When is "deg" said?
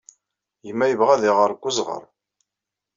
1.53-1.61